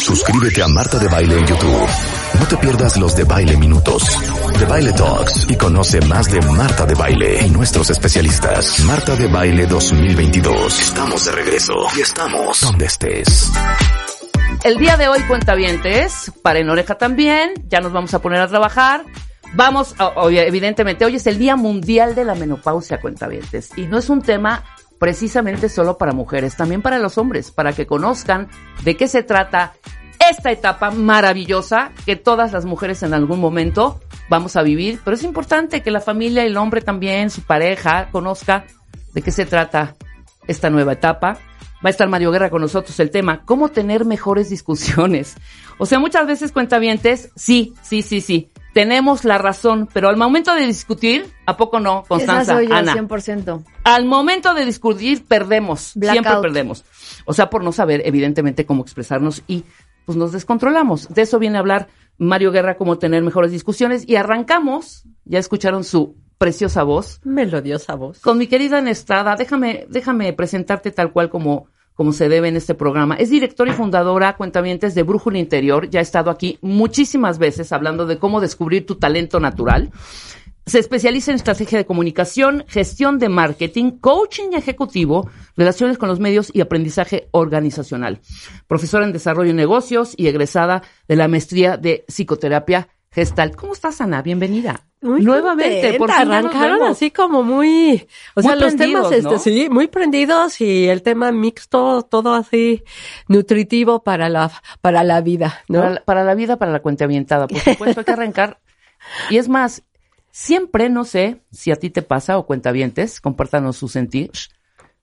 [0.00, 1.88] Suscríbete a Marta de Baile en YouTube.
[2.38, 4.02] No te pierdas los de Baile Minutos,
[4.58, 8.80] de Baile Talks y conoce más de Marta de Baile y nuestros especialistas.
[8.86, 10.80] Marta de Baile 2022.
[10.80, 13.52] Estamos de regreso y estamos donde estés.
[14.64, 18.48] El día de hoy, cuentavientes, para en oreja también, ya nos vamos a poner a
[18.48, 19.04] trabajar.
[19.52, 19.94] Vamos,
[20.30, 24.64] evidentemente, hoy es el Día Mundial de la Menopausia, cuentavientes, y no es un tema
[25.00, 28.48] precisamente solo para mujeres, también para los hombres, para que conozcan
[28.84, 29.72] de qué se trata
[30.30, 35.24] esta etapa maravillosa que todas las mujeres en algún momento vamos a vivir, pero es
[35.24, 38.66] importante que la familia el hombre también, su pareja, conozca
[39.14, 39.96] de qué se trata
[40.46, 41.38] esta nueva etapa.
[41.82, 45.36] Va a estar Mario Guerra con nosotros el tema, cómo tener mejores discusiones.
[45.78, 50.54] O sea, muchas veces cuentavientes, sí, sí, sí, sí, tenemos la razón, pero al momento
[50.54, 52.54] de discutir, ¿a poco no, Constanza?
[52.54, 52.94] soy yo, Ana?
[52.94, 53.64] 100%.
[53.84, 55.94] Al momento de discutir, perdemos.
[55.98, 56.84] Siempre perdemos.
[57.24, 59.64] O sea, por no saber, evidentemente, cómo expresarnos y
[60.04, 61.08] pues nos descontrolamos.
[61.08, 64.08] De eso viene a hablar Mario Guerra, cómo tener mejores discusiones.
[64.08, 67.20] Y arrancamos, ya escucharon su preciosa voz.
[67.24, 68.20] Melodiosa voz.
[68.20, 72.74] Con mi querida Estrada, déjame, déjame presentarte tal cual como como se debe en este
[72.74, 73.16] programa.
[73.16, 75.90] Es directora y fundadora, cuentamientos de Brújula Interior.
[75.90, 79.90] Ya ha estado aquí muchísimas veces hablando de cómo descubrir tu talento natural.
[80.66, 86.50] Se especializa en estrategia de comunicación, gestión de marketing, coaching ejecutivo, relaciones con los medios
[86.54, 88.20] y aprendizaje organizacional.
[88.68, 93.56] Profesora en desarrollo de negocios y egresada de la maestría de psicoterapia Gestalt.
[93.56, 94.22] ¿Cómo estás, Ana?
[94.22, 94.89] Bienvenida.
[95.02, 99.88] Muy Nuevamente, por fin arrancaron así como muy, o sea, los temas, este, sí, muy
[99.88, 102.84] prendidos y el tema mixto, todo así
[103.26, 104.50] nutritivo para la,
[104.82, 105.78] para la vida, ¿no?
[105.78, 107.48] Para la, para la vida, para la cuenta ambientada.
[107.48, 108.58] Por supuesto, hay que arrancar.
[109.30, 109.82] Y es más,
[110.30, 114.30] siempre, no sé si a ti te pasa o cuentavientes, compártanos su sentir.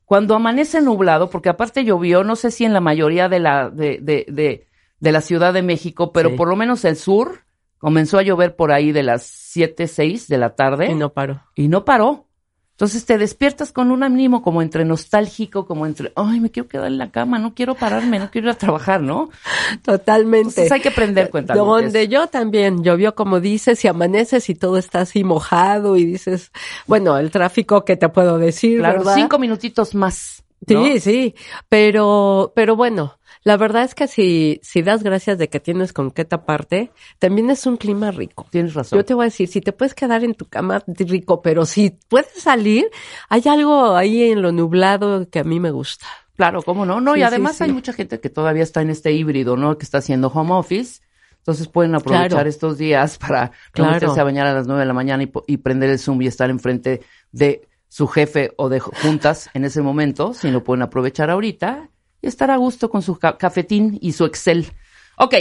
[0.05, 3.97] Cuando amanece nublado, porque aparte llovió, no sé si en la mayoría de la, de,
[3.99, 4.67] de, de,
[4.99, 6.35] de la Ciudad de México, pero Sí.
[6.35, 7.41] por lo menos el sur,
[7.77, 10.91] comenzó a llover por ahí de las 7, 6 de la tarde.
[10.91, 11.41] Y no paro.
[11.55, 12.27] y no paró.
[12.77, 16.85] Entonces te despiertas con un ánimo como entre nostálgico, como entre, ay, me quiero quedar
[16.85, 19.31] en la cama, no quiero pararme, no quiero ir a trabajar, ¿no?
[19.81, 20.49] Totalmente.
[20.49, 21.55] Entonces hay que aprender cuenta.
[21.55, 26.51] Donde yo también llovió, como dices, y amaneces y todo está así mojado y dices,
[26.85, 28.77] bueno, el tráfico, ¿qué te puedo decir?
[28.77, 29.15] Claro, verdad?
[29.15, 30.43] cinco minutitos más.
[30.67, 30.83] ¿No?
[30.85, 31.35] Sí, sí,
[31.69, 36.11] pero, pero bueno, la verdad es que si, si das gracias de que tienes con
[36.11, 38.45] qué taparte, también es un clima rico.
[38.49, 38.97] Tienes razón.
[38.99, 41.91] Yo te voy a decir, si te puedes quedar en tu cama, rico, pero si
[42.09, 42.89] puedes salir,
[43.29, 46.05] hay algo ahí en lo nublado que a mí me gusta.
[46.35, 47.63] Claro, cómo no, no, Sí, y además sí.
[47.63, 49.77] hay mucha gente que todavía está en este híbrido, ¿no?
[49.77, 51.01] Que está haciendo home office.
[51.39, 52.49] Entonces pueden aprovechar Claro.
[52.49, 53.93] estos días para Claro.
[53.93, 56.27] meterse a bañar a las nueve de la mañana y, y prender el Zoom y
[56.27, 57.01] estar enfrente
[57.31, 61.89] de su jefe o de juntas en ese momento, si lo pueden aprovechar ahorita
[62.21, 64.67] y estar a gusto con su ca- cafetín y su Excel.
[65.17, 65.33] Ok,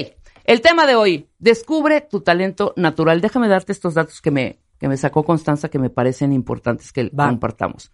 [0.44, 3.20] el tema de hoy, descubre tu talento natural.
[3.20, 7.10] Déjame darte estos datos que me, que me sacó Constanza que me parecen importantes que
[7.10, 7.28] Va.
[7.28, 7.92] compartamos.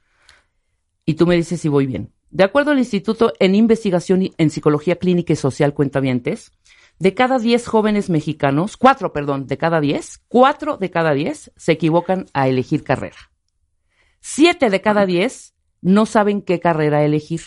[1.05, 2.13] Y tú me dices si voy bien.
[2.31, 6.53] De acuerdo al Instituto en Investigación en Psicología Clínica y Social Cuentavientes,
[6.99, 11.73] de cada 10 jóvenes mexicanos, cuatro, perdón, de cada 10, cuatro de cada 10 se
[11.73, 13.17] equivocan a elegir carrera.
[14.23, 15.53] Siete de cada 10
[15.83, 17.43] no saben qué carrera elegir.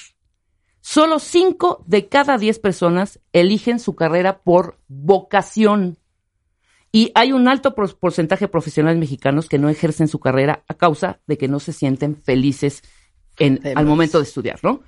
[0.82, 5.98] Solo cinco de cada 10 personas eligen su carrera por vocación.
[6.92, 10.74] Y hay un alto por- porcentaje de profesionales mexicanos que no ejercen su carrera a
[10.76, 12.84] causa de que no se sienten felices
[13.40, 14.82] en, al momento de estudiar, ¿no?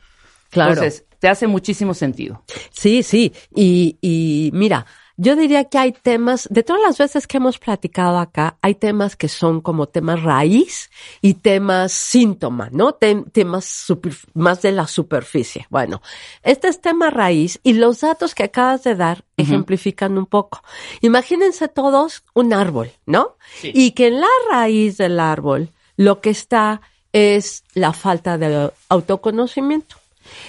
[0.49, 0.73] Claro.
[0.73, 2.43] Entonces, te hace muchísimo sentido.
[2.71, 3.33] Sí, sí.
[3.55, 4.85] Y, y mira,
[5.17, 9.15] yo diría que hay temas, de todas las veces que hemos platicado acá, hay temas
[9.15, 10.89] que son como temas raíz
[11.21, 12.93] y temas síntoma, ¿no?
[12.97, 15.65] Tem- temas super- más de la superficie.
[15.69, 16.01] Bueno,
[16.43, 20.61] este es tema raíz y los datos que acabas de dar ejemplifican un poco.
[21.01, 23.37] Imagínense todos un árbol, ¿no?
[23.73, 26.81] Y que en la raíz del árbol lo que está
[27.11, 29.95] es la falta de autoconocimiento.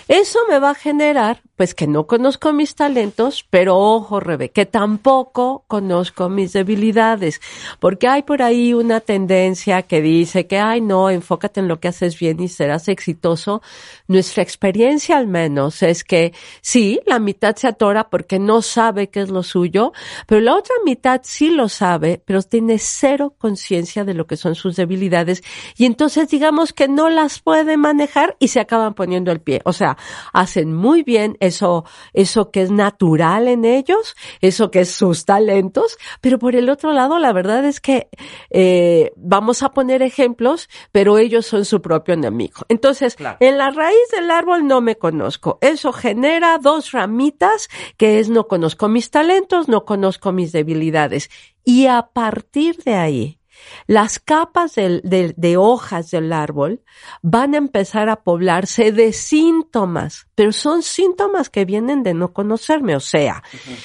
[0.09, 4.67] Eso me va a generar, pues que no conozco mis talentos, pero ojo, Rebe, que
[4.67, 7.41] tampoco conozco mis debilidades,
[7.81, 11.89] porque hay por ahí una tendencia que dice que, ay, no, enfócate en lo que
[11.89, 13.63] haces bien y serás exitoso.
[14.07, 19.21] Nuestra experiencia al menos es que sí, la mitad se atora porque no sabe qué
[19.21, 19.93] es lo suyo,
[20.27, 24.55] pero la otra mitad sí lo sabe, pero tiene cero conciencia de lo que son
[24.55, 25.43] sus debilidades
[25.77, 29.61] y entonces digamos que no las puede manejar y se acaban poniendo el pie.
[29.69, 29.99] O sea,
[30.33, 31.85] hacen muy bien eso,
[32.15, 36.93] eso que es natural en ellos, eso que es sus talentos, pero por el otro
[36.95, 38.09] lado, la verdad es que
[38.49, 42.63] eh, vamos a poner ejemplos, pero ellos son su propio enemigo.
[42.69, 45.59] Entonces, en la raíz del árbol no me conozco.
[45.61, 47.69] Eso genera dos ramitas,
[47.99, 51.29] que es no conozco mis talentos, no conozco mis debilidades.
[51.63, 53.38] Y a partir de ahí,
[53.87, 56.83] las capas de, hojas del árbol
[57.23, 62.97] van a empezar a poblarse de síntomas, pero son síntomas que vienen de no conocerme,
[62.97, 63.43] o sea,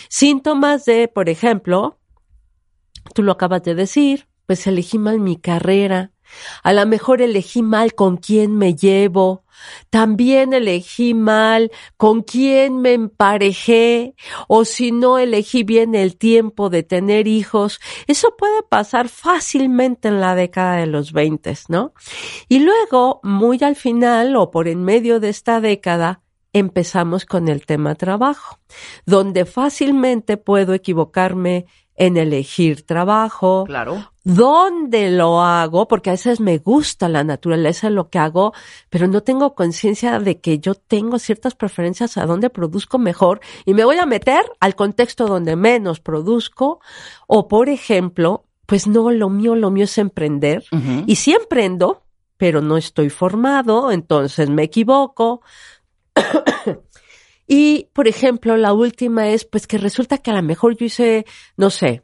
[0.10, 2.00] síntomas de, por ejemplo,
[3.14, 6.12] tú lo acabas de decir, pues elegí mal mi carrera,
[6.64, 9.44] a lo mejor elegí mal con quién me llevo,
[9.90, 14.16] también elegí mal con quién me emparejé
[14.48, 17.80] o si no elegí bien el tiempo de tener hijos.
[18.08, 21.94] Eso puede pasar fácilmente en la década de los 20, ¿no?
[22.48, 26.22] Y luego, muy al final o por en medio de esta década,
[26.54, 28.60] empezamos con el tema trabajo,
[29.06, 31.66] donde fácilmente puedo equivocarme
[31.96, 33.64] en elegir trabajo.
[33.66, 34.13] Claro.
[34.24, 35.88] ¿Dónde lo hago?
[35.88, 38.54] Porque a veces me gusta la naturaleza lo que hago,
[38.90, 43.74] pero no tengo conciencia de que yo tengo ciertas preferencias a dónde produzco mejor y
[43.74, 46.80] me voy a meter al contexto donde menos produzco.
[47.28, 50.64] O, por ejemplo, pues no, lo mío, lo mío es emprender.
[51.06, 52.04] Y sí emprendo,
[52.38, 55.42] pero no estoy formado, entonces me equivoco.
[57.46, 61.26] Y, por ejemplo, la última es, pues que resulta que a lo mejor yo hice,
[61.58, 62.02] no sé,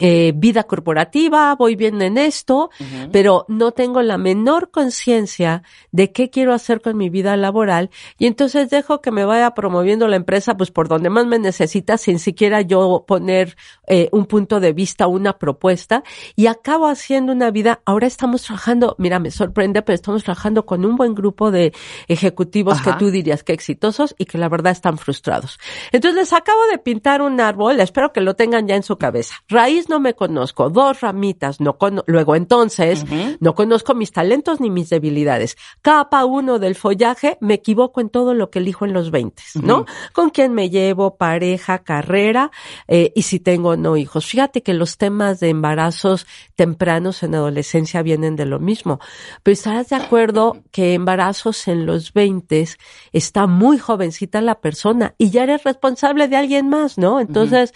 [0.00, 2.70] eh, vida corporativa, voy bien en esto,
[3.12, 5.62] pero no tengo la menor conciencia
[5.92, 10.08] de qué quiero hacer con mi vida laboral y entonces dejo que me vaya promoviendo
[10.08, 13.56] la empresa pues por donde más me necesita sin siquiera yo poner
[13.86, 16.02] eh, un punto de vista, una propuesta
[16.34, 20.84] y acabo haciendo una vida, ahora estamos trabajando, mira, me sorprende, pero estamos trabajando con
[20.84, 21.72] un buen grupo de
[22.08, 25.60] ejecutivos que tú dirías que exitosos y que la verdad están frustrados.
[25.92, 29.36] Entonces les acabo de pintar un árbol, espero que lo tengan ya en su cabeza.
[29.48, 31.76] Raíz no me conozco, dos ramitas, no
[32.06, 33.04] luego entonces
[33.40, 35.56] no conozco mis talentos ni mis debilidades.
[35.82, 39.86] Capa uno del follaje, me equivoco en todo lo que elijo en los 20, ¿no?
[40.12, 42.50] Con quién me llevo, pareja, carrera,
[42.88, 44.26] eh, y si tengo o no hijos.
[44.26, 49.00] Fíjate que los temas de embarazos tempranos en adolescencia vienen de lo mismo.
[49.42, 52.68] Pero estarás de acuerdo que embarazos en los 20
[53.12, 57.20] está muy jovencita la persona y ya eres responsable de alguien más, ¿no?
[57.20, 57.72] Entonces,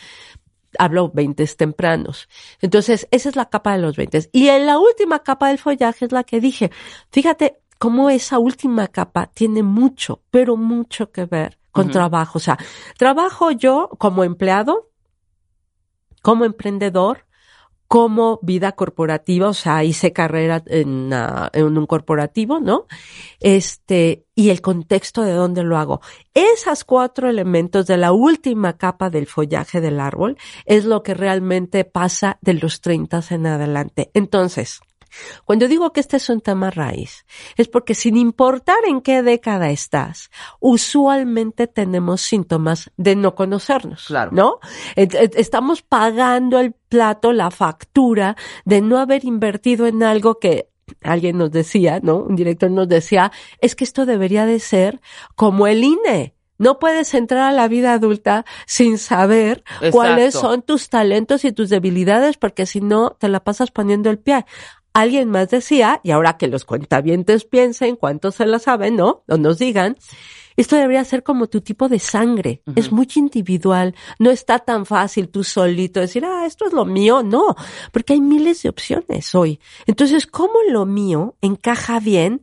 [0.79, 2.29] hablo 20 tempranos.
[2.61, 4.31] Entonces, esa es la capa de los 20.
[4.33, 6.71] Y en la última capa del follaje es la que dije.
[7.11, 12.39] Fíjate cómo esa última capa tiene mucho, pero mucho que ver con trabajo.
[12.39, 12.59] O sea,
[12.99, 14.91] trabajo yo como empleado,
[16.23, 17.28] como emprendedor,
[17.89, 22.87] como vida corporativa, o sea, hice carrera en, un corporativo, ¿no?
[23.41, 26.03] Este, y el contexto de dónde lo hago.
[26.35, 30.37] Esas cuatro elementos de la última capa del follaje del árbol
[30.67, 34.11] es lo que realmente pasa de los 30 en adelante.
[34.13, 34.81] Entonces,
[35.45, 37.25] cuando digo que este es un tema raíz,
[37.57, 40.31] es porque sin importar en qué década estás,
[40.61, 44.07] usualmente tenemos síntomas de no conocernos.
[44.07, 44.31] Claro.
[44.33, 44.59] ¿No?
[44.97, 50.69] Estamos pagando el plato, la factura de no haber invertido en algo que
[51.03, 52.17] alguien nos decía, ¿no?
[52.17, 55.01] Un director nos decía, es que esto debería de ser
[55.35, 56.35] como el INE.
[56.59, 61.69] No puedes entrar a la vida adulta sin saber cuáles son tus talentos y tus
[61.69, 64.45] debilidades, porque si no, te la pasas poniendo el pie.
[64.93, 69.23] Alguien más decía, y ahora que los cuentavientes piensen cuánto se la saben, ¿no?
[69.29, 69.97] O nos digan,
[70.59, 72.63] esto debería ser como tu tipo de sangre.
[72.75, 73.95] Es muy individual.
[74.19, 77.23] No está tan fácil tú solito decir, ah, esto es lo mío.
[77.23, 77.55] No,
[77.93, 79.61] porque hay miles de opciones hoy.
[79.87, 82.43] Entonces, ¿cómo lo mío encaja bien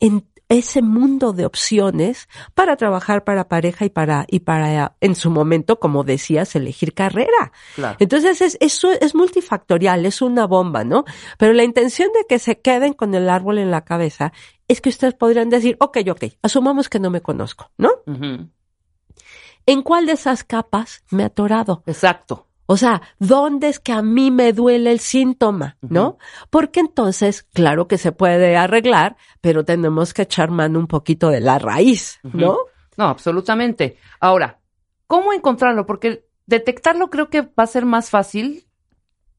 [0.00, 5.30] en ese mundo de opciones para trabajar para pareja y para, y para, en su
[5.30, 7.52] momento, como decías, elegir carrera.
[7.98, 11.04] Entonces es, eso es multifactorial, es una bomba, ¿no?
[11.38, 14.32] Pero la intención de que se queden con el árbol en la cabeza
[14.68, 17.90] es que ustedes podrían decir, ok, ok, asumamos que no me conozco, ¿no?
[19.66, 21.82] ¿En cuál de esas capas me he atorado?
[21.86, 22.45] Exacto.
[22.66, 25.76] O sea, ¿dónde es que a mí me duele el síntoma?
[25.80, 26.18] ¿No?
[26.50, 31.40] Porque entonces, claro que se puede arreglar, pero tenemos que echar mano un poquito de
[31.40, 32.58] la raíz, ¿no?
[32.96, 33.98] No, absolutamente.
[34.20, 34.58] Ahora,
[35.06, 35.86] ¿cómo encontrarlo?
[35.86, 38.66] Porque detectarlo creo que va a ser más fácil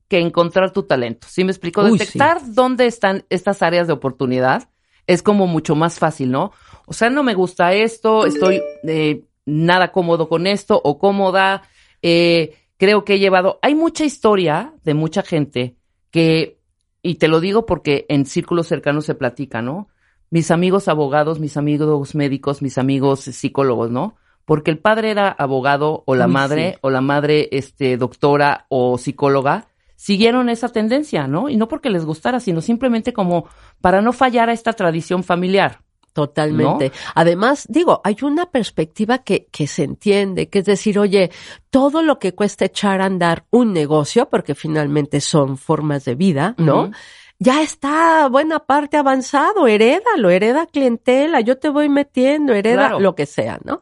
[0.08, 1.28] que encontrar tu talento.
[1.30, 1.82] ¿Sí me explico?
[1.82, 4.70] Uy, Detectar dónde están estas áreas de oportunidad
[5.06, 6.52] es como mucho más fácil, ¿no?
[6.86, 11.64] O sea, no me gusta esto, estoy eh, nada cómodo con esto o cómoda.
[12.02, 13.60] Eh, creo que he llevado.
[13.62, 15.76] Hay mucha historia de mucha gente
[16.12, 16.60] que,
[17.02, 19.90] y te lo digo porque en círculos cercanos se platica, ¿no?
[20.30, 24.16] Mis amigos abogados, mis amigos médicos, mis amigos psicólogos, ¿no?
[24.46, 26.80] Porque el padre era abogado o la Uy, madre sí.
[26.82, 31.50] o la madre este doctora o psicóloga siguieron esa tendencia, ¿no?
[31.50, 33.48] Y no porque les gustara, sino simplemente como
[33.82, 35.82] para no fallar a esta tradición familiar.
[36.18, 36.92] Totalmente.
[37.14, 41.30] Además, digo, hay una perspectiva que, que se entiende, que es decir, oye,
[41.70, 46.56] todo lo que cuesta echar a andar un negocio, porque finalmente son formas de vida,
[46.58, 46.90] ¿no?
[47.38, 53.00] Ya está buena parte avanzado, herédalo, hereda clientela, yo te voy metiendo, hereda Claro.
[53.00, 53.82] lo que sea, ¿no?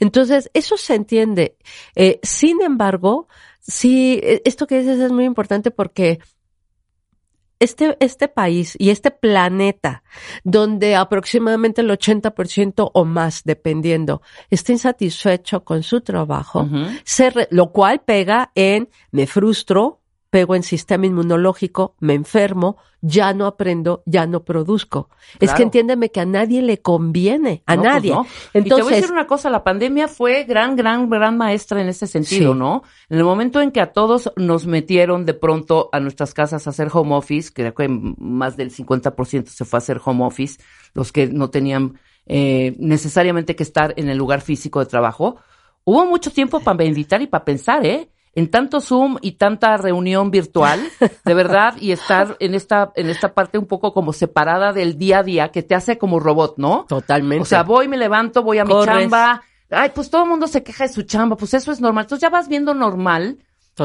[0.00, 1.56] Entonces, eso se entiende.
[1.94, 3.28] Eh, sin embargo,
[3.60, 6.18] sí, eh, esto que dices es muy importante porque
[7.60, 10.02] este, este país y este planeta,
[10.44, 16.68] donde aproximadamente el 80% o más, dependiendo, está insatisfecho con su trabajo,
[17.04, 19.97] se re- lo cual pega en me frustro,
[20.30, 25.08] pego en sistema inmunológico, me enfermo, ya no aprendo, ya no produzco.
[25.40, 28.10] Es que entiéndeme que a nadie le conviene, a No, pues nadie.
[28.12, 28.22] no.
[28.22, 31.80] y te voy a Entonces, decir una cosa, la pandemia fue gran, gran, gran maestra
[31.80, 32.58] en ese sentido, Sí.
[32.58, 32.82] ¿no?
[33.08, 36.70] En el momento en que a todos nos metieron de pronto a nuestras casas a
[36.70, 40.60] hacer home office, creo que más del 50% se fue a hacer home office,
[40.92, 45.36] los que no tenían eh, necesariamente que estar en el lugar físico de trabajo,
[45.84, 48.10] hubo mucho tiempo para meditar y para pensar, ¿eh?
[48.38, 50.80] En tanto Zoom y tanta reunión virtual,
[51.24, 55.18] de verdad, y estar en esta, en esta parte un poco como separada del día
[55.18, 56.86] a día que te hace como robot, ¿no?
[56.88, 57.42] totalmente.
[57.42, 59.42] O sea, voy, me levanto, voy a mi chamba.
[59.68, 62.04] Ay, pues todo el mundo se queja de su chamba, pues eso es normal.
[62.04, 63.38] Entonces ya vas viendo normal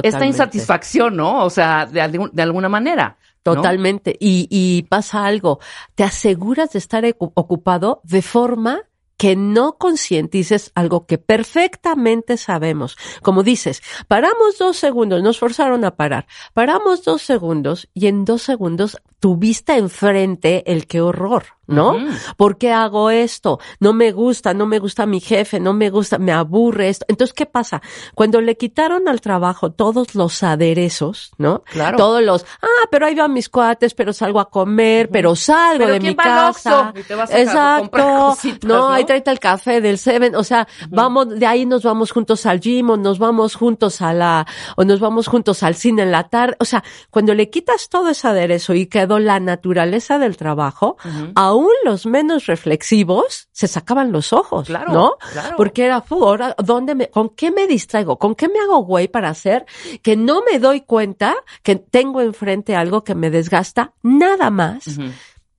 [0.03, 1.43] esta insatisfacción, ¿no?
[1.43, 3.17] O sea, de, de alguna manera.
[3.43, 3.55] ¿no?
[3.55, 4.15] Totalmente.
[4.19, 5.61] Y, y pasa algo.
[5.95, 8.83] Te aseguras de estar ocupado de forma
[9.23, 12.97] que no concientices algo que perfectamente sabemos.
[13.21, 16.27] Como dices, paramos dos segundos, nos forzaron a parar.
[16.53, 21.95] Paramos dos segundos y en dos segundos tuviste enfrente el qué horror, ¿no?
[21.95, 22.07] Ujú.
[22.37, 23.59] ¿Por qué hago esto?
[23.79, 27.05] No me gusta, no me gusta mi jefe, no me gusta, me aburre esto.
[27.07, 27.81] Entonces, ¿qué pasa?
[28.15, 31.63] Cuando le quitaron al trabajo todos los aderezos, ¿no?
[31.65, 31.97] Claro.
[31.97, 35.93] Todos los, ah, pero ahí van mis cuates, pero salgo a comer, pero salgo Pero
[35.93, 36.89] de ¿quién mi casa.
[36.89, 36.99] Oxxo?
[36.99, 37.97] Y te vas a comprar Exacto.
[38.27, 38.89] cositas, no, ¿no?
[38.89, 40.35] ahí tráete el café del Seven.
[40.35, 44.13] O sea, vamos, de ahí nos vamos juntos al gym o nos vamos juntos a
[44.13, 46.55] la, o nos vamos juntos al cine en la tarde.
[46.59, 50.97] O sea, cuando le quitas todo ese aderezo y quedó la naturaleza del trabajo,
[51.35, 55.17] aún los menos reflexivos se sacaban los ojos, Claro, ¿no?
[55.31, 55.55] claro.
[55.57, 58.17] Porque era, ahora, ¿dónde me, con qué me distraigo?
[58.17, 59.65] ¿Con qué me hago güey para hacer
[60.01, 64.83] que no me doy cuenta que tengo enfrente algo que me desgasta nada más?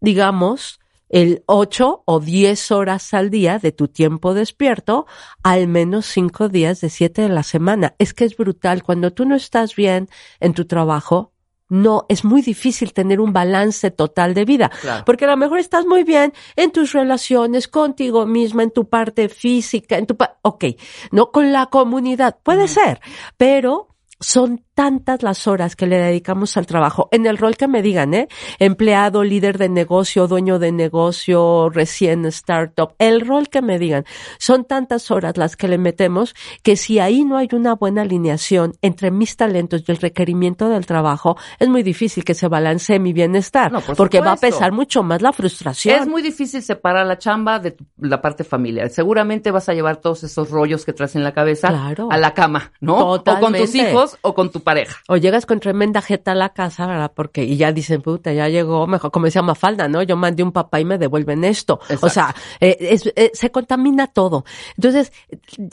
[0.00, 5.06] Digamos, el 8 o 10 horas al día de tu tiempo despierto,
[5.42, 7.94] al menos 5 días de 7 de la semana.
[7.98, 8.82] Es que es brutal.
[8.82, 10.08] Cuando tú no estás bien
[10.40, 11.33] en tu trabajo,
[11.68, 14.70] no, es muy difícil tener un balance total de vida.
[14.80, 15.04] Claro.
[15.04, 19.28] Porque a lo mejor estás muy bien en tus relaciones, contigo misma, en tu parte
[19.28, 20.64] física, en tu, pa- ok,
[21.10, 23.00] no con la comunidad, puede ser,
[23.36, 23.88] pero
[24.20, 28.12] son tantas las horas que le dedicamos al trabajo, en el rol que me digan,
[28.14, 28.28] ¿eh?
[28.58, 34.04] Empleado, líder de negocio, dueño de negocio, recién startup, el rol que me digan.
[34.38, 38.72] Son tantas horas las que le metemos que si ahí no hay una buena alineación
[38.82, 43.12] entre mis talentos y el requerimiento del trabajo, es muy difícil que se balancee mi
[43.12, 46.00] bienestar, No, por porque va a pesar mucho más la frustración.
[46.02, 48.90] Es muy difícil separar la chamba de tu- la parte familiar.
[48.90, 52.08] Seguramente vas a llevar todos esos rollos que traes en la cabeza Claro.
[52.10, 52.94] a la cama, ¿no?
[52.96, 53.90] O con tus Totalmente.
[53.90, 54.96] hijos o con tu pareja.
[55.08, 57.12] O llegas con tremenda jeta a la casa, ¿verdad?
[57.14, 60.02] Porque, y ya dicen, puta, ya llegó, mejor, como decía Mafalda, ¿no?
[60.02, 61.78] Yo mandé un papá y me devuelven esto.
[61.82, 62.06] Exacto.
[62.06, 64.44] O sea, eh, es- eh, se contamina todo.
[64.76, 65.12] Entonces,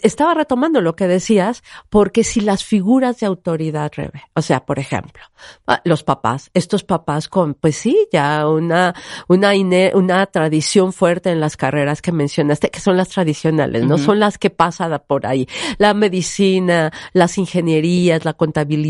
[0.01, 4.77] estaba retomando lo que decías, porque si las figuras de autoridad, Rebe, o sea, por
[4.77, 5.23] ejemplo,
[5.67, 8.93] ah, los papás, estos papás con, pues sí, ya una,
[9.27, 9.51] una,
[9.93, 14.37] una tradición fuerte en las carreras que mencionaste, que son las tradicionales, no son las
[14.37, 15.47] que pasan por ahí.
[15.77, 18.80] La medicina, las ingenierías, la contabilidad,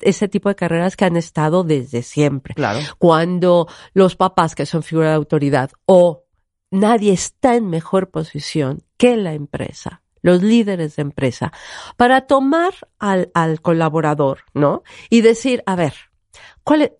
[0.00, 2.54] ese tipo de carreras que han estado desde siempre.
[2.54, 2.80] Claro.
[2.98, 6.24] Cuando los papás que son figura de autoridad o
[6.70, 11.52] nadie está en mejor posición que la empresa, los líderes de empresa,
[11.96, 14.82] para tomar al, al colaborador, ¿no?
[15.10, 15.94] Y decir, a ver,
[16.64, 16.92] ¿cuál es?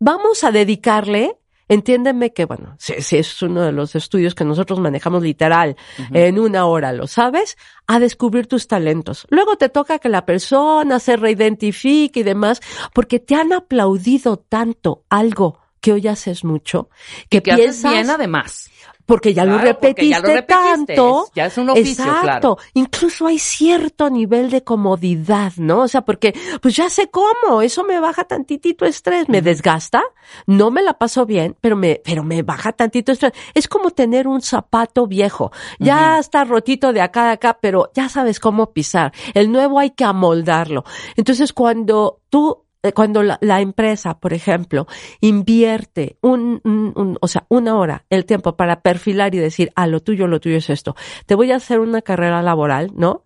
[0.00, 1.38] vamos a dedicarle
[1.70, 5.76] Entiéndeme que, bueno, si, es uno de los estudios que nosotros manejamos literal
[6.12, 7.56] en una hora, ¿lo sabes?
[7.86, 9.24] A descubrir tus talentos.
[9.30, 12.60] Luego te toca que la persona se reidentifique y demás,
[12.92, 16.90] porque te han aplaudido tanto algo que hoy haces mucho,
[17.28, 18.68] que, que piensas, haces bien además
[19.10, 21.26] porque ya, lo repetiste tanto.
[21.34, 22.58] ya es un oficio, exacto.
[22.74, 25.80] Incluso hay cierto nivel de comodidad, ¿no?
[25.80, 30.00] O sea, porque pues ya sé cómo, eso me baja tantitito estrés, me desgasta,
[30.46, 33.32] no me la paso bien, pero me pero me baja tantito estrés.
[33.52, 35.50] Es como tener un zapato viejo.
[35.80, 39.12] Ya está rotito de acá a acá, pero ya sabes cómo pisar.
[39.34, 40.84] El nuevo hay que amoldarlo.
[41.16, 42.64] Entonces, cuando tú
[42.94, 44.86] cuando la, empresa, por ejemplo,
[45.20, 50.00] invierte un, un, o sea, una hora el tiempo para perfilar y decir, ah, lo
[50.00, 50.96] tuyo, lo tuyo es esto.
[51.26, 53.22] Te voy a hacer una carrera laboral, ¿no?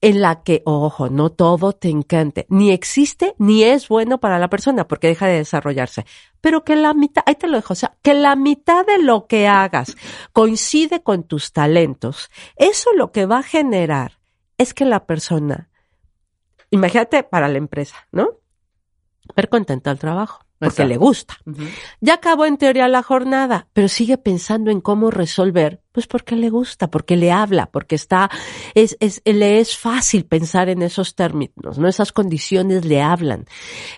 [0.00, 4.48] En la que, ojo, no todo te encante, ni existe, ni es bueno para la
[4.48, 6.06] persona porque deja de desarrollarse.
[6.40, 9.26] Pero que la mitad, ahí te lo dejo, o sea, que la mitad de lo
[9.26, 9.96] que hagas
[10.32, 12.30] coincide con tus talentos.
[12.54, 14.18] Eso lo que va a generar
[14.58, 15.70] es que la persona,
[16.70, 18.28] imagínate para la empresa, ¿no?
[19.34, 21.36] Ver contenta al trabajo, porque le gusta.
[22.00, 26.50] Ya acabó en teoría la jornada, pero sigue pensando en cómo resolver, pues porque le
[26.50, 28.30] gusta, porque le habla, porque está,
[28.74, 31.88] es, es, le es fácil pensar en esos términos, ¿no?
[31.88, 33.44] Esas condiciones le hablan.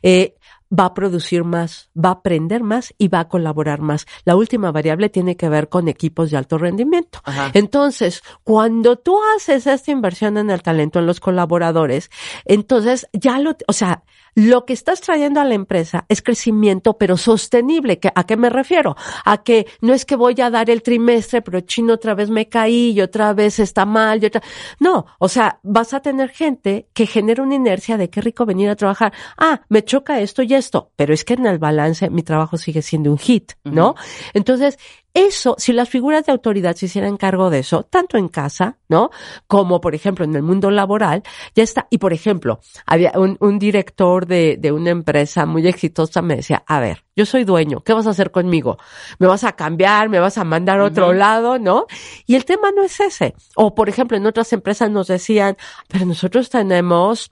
[0.02, 0.34] Eh,
[0.76, 4.06] va a producir más, va a aprender más y va a colaborar más.
[4.24, 7.20] La última variable tiene que ver con equipos de alto rendimiento.
[7.54, 12.10] Entonces, cuando tú haces esta inversión en el talento, en los colaboradores,
[12.44, 14.02] entonces ya lo, o sea,
[14.34, 18.00] lo que estás trayendo a la empresa es crecimiento, pero sostenible.
[18.14, 18.96] ¿A qué me refiero?
[19.24, 22.48] A que no es que voy a dar el trimestre, pero chino otra vez me
[22.48, 24.22] caí y otra vez está mal.
[24.22, 24.42] Y otra...
[24.80, 28.68] No, o sea, vas a tener gente que genera una inercia de qué rico venir
[28.68, 29.12] a trabajar.
[29.36, 32.82] Ah, me choca esto y esto, pero es que en el balance mi trabajo sigue
[32.82, 33.94] siendo un hit, ¿no?
[34.34, 34.78] Entonces,
[35.26, 39.10] eso, si las figuras de autoridad se hicieran cargo de eso, tanto en casa, ¿no?
[39.46, 41.22] Como, por ejemplo, en el mundo laboral,
[41.54, 41.86] ya está.
[41.90, 46.62] Y, por ejemplo, había un, un director de, de una empresa muy exitosa me decía,
[46.66, 48.78] a ver, yo soy dueño, ¿qué vas a hacer conmigo?
[49.18, 50.08] ¿Me vas a cambiar?
[50.08, 51.58] ¿Me vas a mandar a otro lado?
[51.58, 51.86] ¿No?
[52.26, 53.34] Y el tema no es ese.
[53.56, 55.56] O, por ejemplo, en otras empresas nos decían,
[55.88, 57.30] pero nosotros tenemos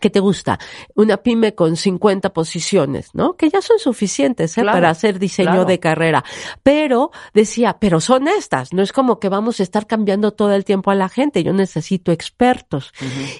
[0.00, 0.58] ¿Qué te gusta?
[0.94, 3.36] Una pyme con 50 posiciones, ¿no?
[3.36, 4.64] Que ya son suficientes ¿eh?
[4.64, 6.22] para hacer diseño de carrera.
[6.62, 10.64] Pero decía, pero son estas, no es como que vamos a estar cambiando todo el
[10.64, 12.92] tiempo a la gente, yo necesito expertos.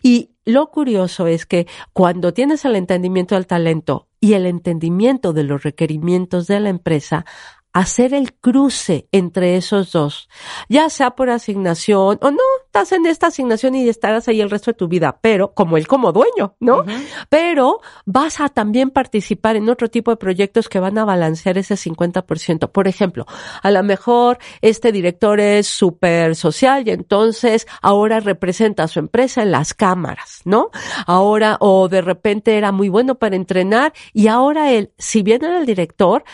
[0.03, 5.45] Y lo curioso es que cuando tienes el entendimiento del talento y el entendimiento de
[5.45, 7.27] los requerimientos de la empresa,
[7.75, 10.29] hacer el cruce entre esos dos,
[10.69, 12.39] ya sea por asignación o no,
[12.79, 15.87] estás en esta asignación y estarás ahí el resto de tu vida, pero como él
[15.87, 16.85] como dueño, ¿no?
[17.29, 21.75] Pero vas a también participar en otro tipo de proyectos que van a balancear ese
[21.75, 22.71] 50%.
[22.71, 23.27] Por ejemplo,
[23.63, 29.43] a lo mejor este director es súper social y entonces ahora representa a su empresa
[29.43, 30.71] en las cámaras, ¿no?
[31.07, 35.59] Ahora, o de repente era muy bueno para entrenar y ahora él, si bien era
[35.59, 36.25] el director,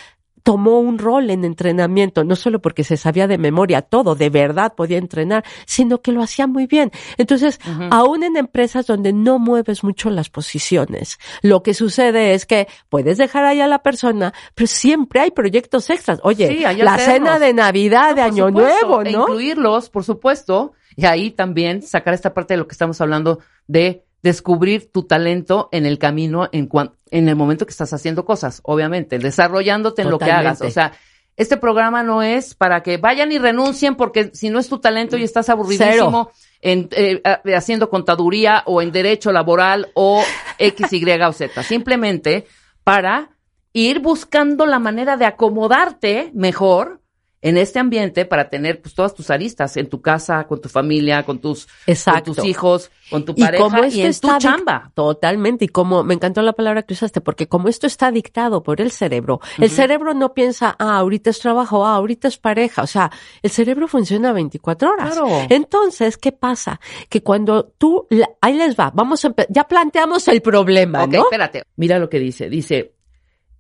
[0.44, 4.74] tomó un rol en entrenamiento, no solo porque se sabía de memoria todo, de verdad
[4.76, 6.92] podía entrenar, sino que lo hacía muy bien.
[7.16, 7.58] Entonces,
[7.90, 13.16] aún en empresas donde no mueves mucho las posiciones, lo que sucede es que puedes
[13.16, 16.20] dejar ahí a la persona, pero siempre hay proyectos extras.
[16.22, 19.22] Oye, la cena de Navidad, de Año Nuevo, e ¿no?
[19.22, 24.04] incluirlos, por supuesto, y ahí también sacar esta parte de lo que estamos hablando de
[24.24, 26.70] descubrir tu talento en el camino, en,
[27.10, 30.62] en el momento que estás haciendo cosas, obviamente, desarrollando en lo que hagas.
[30.62, 30.92] O sea,
[31.36, 35.18] este programa no es para que vayan y renuncien porque si no es tu talento
[35.18, 36.30] y estás aburridísimo
[36.62, 37.20] en, eh,
[37.54, 40.22] haciendo contaduría o en derecho laboral o
[40.58, 41.62] X, Y o Z.
[41.62, 42.46] Simplemente
[42.82, 43.28] para
[43.74, 47.02] ir buscando la manera de acomodarte mejor
[47.44, 51.24] en este ambiente para tener pues todas tus aristas en tu casa, con tu familia,
[51.24, 54.90] con tus, con tus hijos, con tu pareja y, como esto en tu chamba.
[54.94, 55.66] Totalmente.
[55.66, 58.90] Y como me encantó la palabra que usaste, porque como esto está dictado por el
[58.90, 62.82] cerebro, el cerebro no piensa, ah, ahorita es trabajo, ah, ahorita es pareja.
[62.82, 63.10] O sea,
[63.42, 65.12] el cerebro funciona 24 horas.
[65.12, 65.46] Claro.
[65.50, 66.80] Entonces, ¿qué pasa?
[67.10, 68.08] Que cuando tú,
[68.40, 71.24] ahí les va, vamos a ya planteamos el problema, ¿no?
[71.24, 71.64] espérate.
[71.76, 72.48] Mira lo que dice.
[72.48, 72.94] Dice,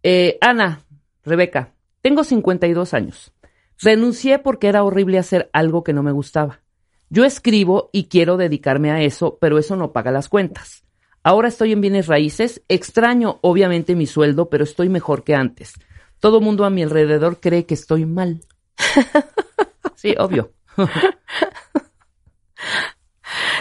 [0.02, 0.80] eh, Ana,
[1.22, 3.33] Rebeca, tengo 52 años.
[3.80, 6.60] Renuncié porque era horrible hacer algo que no me gustaba.
[7.10, 10.84] Yo escribo y quiero dedicarme a eso, pero eso no paga las cuentas.
[11.22, 15.74] Ahora estoy en bienes raíces, extraño obviamente mi sueldo, pero estoy mejor que antes.
[16.20, 18.40] Todo mundo a mi alrededor cree que estoy mal.
[19.96, 20.52] Sí, obvio.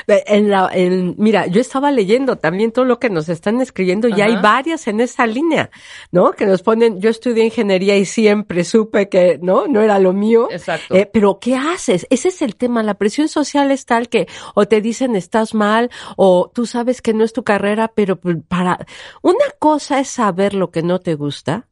[0.07, 4.21] En la, en, mira, yo estaba leyendo también todo lo que nos están escribiendo y
[4.21, 5.69] hay varias en esa línea,
[6.11, 6.31] ¿no?
[6.31, 9.67] Que nos ponen, yo estudié ingeniería y siempre supe que, ¿no?
[9.67, 10.47] No era lo mío.
[10.51, 10.95] Exacto.
[10.95, 12.05] Eh, pero ¿qué haces?
[12.09, 12.83] Ese es el tema.
[12.83, 17.13] La presión social es tal que o te dicen estás mal o tú sabes que
[17.13, 18.85] no es tu carrera, pero pues, para...
[19.21, 21.67] Una cosa es saber lo que no te gusta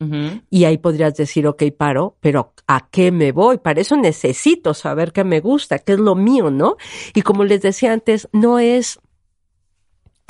[0.49, 3.57] y ahí podrías decir, ok, paro, pero ¿a qué me voy?
[3.57, 6.77] Para eso necesito saber qué me gusta, qué es lo mío, ¿no?
[7.13, 8.99] Y como les decía antes, no es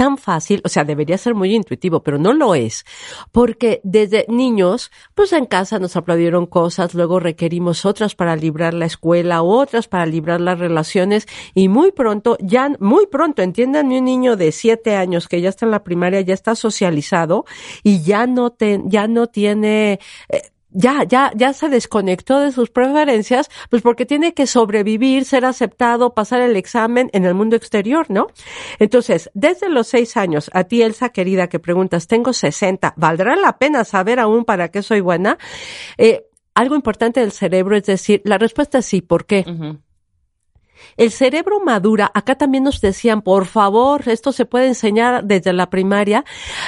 [0.01, 2.86] tan fácil, o sea, debería ser muy intuitivo, pero no lo es,
[3.32, 8.88] porque desde niños, pues en casa nos aplaudieron cosas, luego requerimos otras para librar la
[8.88, 14.38] escuela, otras para librar las relaciones, y muy pronto, ya, muy pronto, entiéndanme un niño
[14.38, 17.45] de siete años que ya está en la primaria, ya está socializado,
[17.84, 19.99] y ya no te, ya no tiene,
[20.30, 25.45] eh, ya, ya, ya se desconectó de sus preferencias, pues porque tiene que sobrevivir, ser
[25.45, 28.27] aceptado, pasar el examen en el mundo exterior, ¿no?
[28.79, 33.57] Entonces, desde los seis años, a ti, Elsa querida, que preguntas, tengo 60, ¿valdrá la
[33.57, 35.38] pena saber aún para qué soy buena?
[35.97, 39.45] Eh, algo importante del cerebro es decir, la respuesta es sí, ¿por qué?
[40.97, 45.69] El cerebro madura, acá también nos decían, por favor, esto se puede enseñar desde la
[45.69, 46.25] primaria,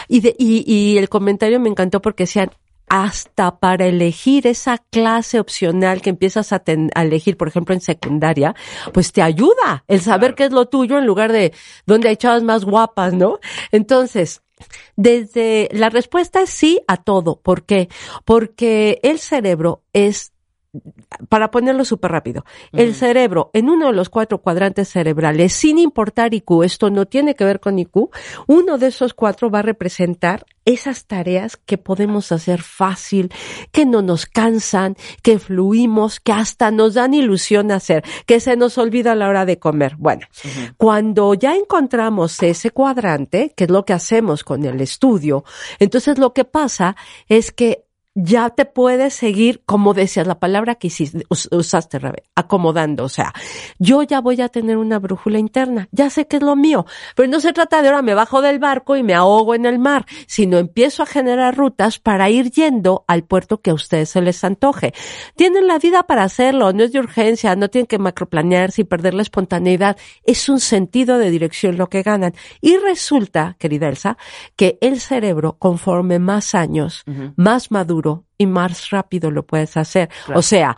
[0.08, 2.52] y, de, y, y el comentario me encantó porque decían,
[2.96, 7.82] hasta para elegir esa clase opcional que empiezas a, ten- a elegir, por ejemplo, en
[7.82, 8.54] secundaria,
[8.94, 10.36] pues te ayuda el saber Claro.
[10.36, 11.54] qué es lo tuyo en lugar de
[11.88, 13.40] dónde hay chavas más guapas, ¿no?
[13.72, 14.44] Entonces,
[14.96, 17.40] desde la respuesta es sí a todo.
[17.42, 17.90] ¿Por qué?
[18.26, 20.33] Porque el cerebro es
[21.30, 26.34] para ponerlo súper rápido, el cerebro en uno de los cuatro cuadrantes cerebrales, sin importar
[26.34, 28.10] IQ, esto no tiene que ver con IQ,
[28.48, 33.32] uno de esos cuatro va a representar esas tareas que podemos hacer fácil,
[33.72, 38.78] que no nos cansan, que fluimos, que hasta nos dan ilusión hacer, que se nos
[38.78, 39.96] olvida a la hora de comer.
[39.98, 40.26] Bueno,
[40.78, 45.44] cuando ya encontramos ese cuadrante, que es lo que hacemos con el estudio,
[45.80, 46.96] entonces lo que pasa
[47.28, 47.83] es que
[48.16, 53.04] ya te puedes seguir, como decías, la palabra que hiciste, us- usaste, Rabe, acomodando.
[53.04, 53.34] O sea,
[53.80, 57.28] yo ya voy a tener una brújula interna, ya sé que es lo mío, pero
[57.30, 60.06] no se trata de ahora me bajo del barco y me ahogo en el mar,
[60.28, 64.44] sino empiezo a generar rutas para ir yendo al puerto que a ustedes se les
[64.44, 64.94] antoje.
[65.36, 69.14] Tienen la vida para hacerlo, no es de urgencia, no tienen que macroplanearse y perder
[69.16, 69.98] la espontaneidad.
[70.24, 72.34] Es un sentido de dirección lo que ganan.
[72.62, 74.18] Y resulta, querida Elsa,
[74.56, 77.04] que el cerebro, conforme más años,
[77.36, 78.03] más maduro
[78.38, 80.10] y más rápido lo puedes hacer.
[80.26, 80.40] Claro.
[80.40, 80.78] O sea,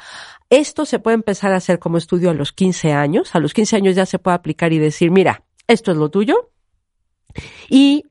[0.49, 3.35] esto se puede empezar a hacer como estudio a los 15 años.
[3.35, 6.51] A los 15 años ya se puede aplicar y decir, mira, esto es lo tuyo.
[7.69, 8.05] Y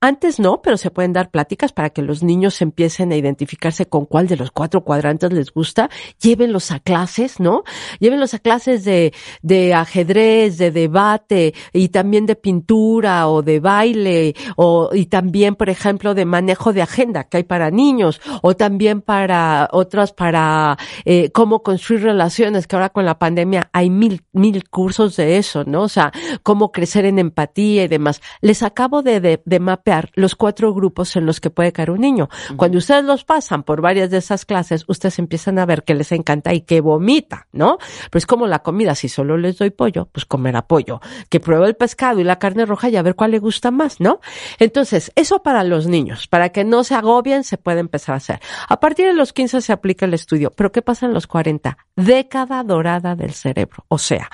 [0.00, 4.06] antes no, pero se pueden dar pláticas para que los niños empiecen a identificarse con
[4.06, 5.90] cuál de los cuatro cuadrantes les gusta.
[6.20, 7.64] Llévenlos a clases, ¿no?
[7.98, 14.36] Llévenlos a clases de, de ajedrez, de debate y también de pintura o de baile
[14.56, 19.02] o, y también, por ejemplo, de manejo de agenda que hay para niños o también
[19.02, 24.68] para otras para eh, cómo construir relaciones, que ahora con la pandemia hay mil, mil
[24.68, 25.82] cursos de eso, ¿no?
[25.82, 26.12] O sea,
[26.44, 28.20] cómo crecer en empatía y demás.
[28.40, 32.00] Les acabo de, de, de mapear los cuatro grupos en los que puede caer un
[32.00, 32.28] niño.
[32.56, 36.12] Cuando ustedes los pasan por varias de esas clases, ustedes empiezan a ver que les
[36.12, 37.78] encanta y que vomita, ¿no?
[38.10, 41.00] Pero es como la comida, si solo les doy pollo, pues comerá pollo.
[41.28, 44.00] Que pruebe el pescado y la carne roja y a ver cuál le gusta más,
[44.00, 44.20] ¿no?
[44.58, 48.40] Entonces, eso para los niños, para que no se agobien, se puede empezar a hacer.
[48.68, 51.78] A partir de los 15 se aplica el estudio, pero ¿qué pasa en los 40?
[51.96, 53.84] Década dorada del cerebro.
[53.88, 54.30] O sea,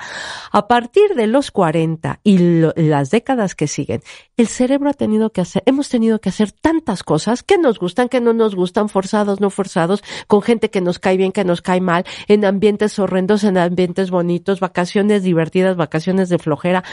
[0.51, 4.01] a partir de los 40 y lo- las décadas que siguen,
[4.37, 8.09] el cerebro ha tenido que hacer, hemos tenido que hacer tantas cosas que nos gustan,
[8.09, 11.61] que no nos gustan, forzados, no forzados, con gente que nos cae bien, que nos
[11.61, 16.83] cae mal, en ambientes horrendos, en ambientes bonitos, vacaciones divertidas, vacaciones de flojera.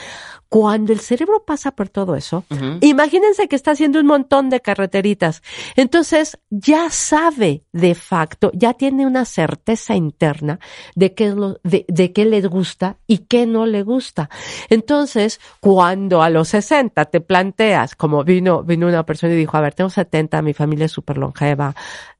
[0.51, 2.45] Cuando el cerebro pasa por todo eso.
[2.83, 5.43] Imagínense que está haciendo un montón de carreteritas.
[5.77, 10.61] Entonces, ya sabe de facto, ya tiene una certeza interna
[10.95, 14.29] de qué es lo, de, de qué le gusta y qué no le gusta.
[14.69, 19.61] Entonces, cuando a los 60 te planteas, como vino, vino una persona y dijo, a
[19.61, 21.73] ver, tengo 70, mi familia es súper longeva,